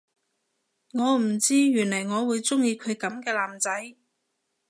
[0.93, 3.69] 我唔知原來我會鍾意佢噉嘅男仔